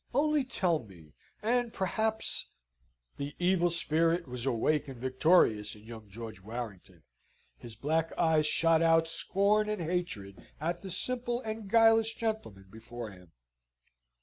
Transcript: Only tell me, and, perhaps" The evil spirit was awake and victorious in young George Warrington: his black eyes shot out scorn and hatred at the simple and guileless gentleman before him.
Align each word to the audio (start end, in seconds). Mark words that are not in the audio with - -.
Only 0.15 0.43
tell 0.43 0.79
me, 0.79 1.13
and, 1.43 1.71
perhaps" 1.71 2.49
The 3.19 3.35
evil 3.37 3.69
spirit 3.69 4.27
was 4.27 4.47
awake 4.47 4.87
and 4.87 4.99
victorious 4.99 5.75
in 5.75 5.83
young 5.83 6.09
George 6.09 6.41
Warrington: 6.41 7.03
his 7.59 7.75
black 7.75 8.11
eyes 8.17 8.47
shot 8.47 8.81
out 8.81 9.07
scorn 9.07 9.69
and 9.69 9.79
hatred 9.79 10.43
at 10.59 10.81
the 10.81 10.89
simple 10.89 11.41
and 11.41 11.69
guileless 11.69 12.11
gentleman 12.15 12.65
before 12.71 13.11
him. 13.11 13.31